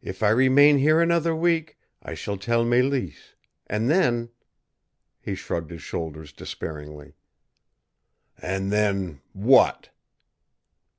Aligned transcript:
If 0.00 0.22
I 0.22 0.30
remain 0.30 0.78
here 0.78 1.02
another 1.02 1.36
week, 1.36 1.78
I 2.02 2.14
shall 2.14 2.38
tell 2.38 2.64
Mélisse, 2.64 3.34
and 3.66 3.90
then" 3.90 4.30
He 5.20 5.34
shrugged 5.34 5.70
his 5.70 5.82
shoulders 5.82 6.32
despairingly. 6.32 7.12
"And 8.40 8.72
then 8.72 9.20
what?" 9.34 9.90